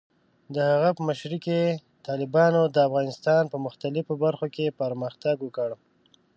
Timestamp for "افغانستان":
2.87-3.43